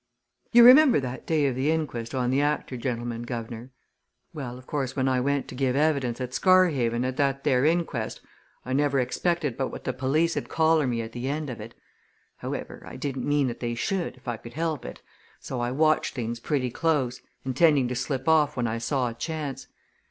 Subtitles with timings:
[0.51, 3.69] "You remember that day of the inquest on the actor gentleman, guv'nor?
[4.33, 8.19] Well, of course, when I went to give evidence at Scarhaven, at that there inquest,
[8.65, 11.75] I never expected but what the police 'ud collar me at the end of it.
[12.37, 15.03] However, I didn't mean that they should, if I could help it,
[15.39, 19.67] so I watched things pretty close, intending to slip off when I saw a chance.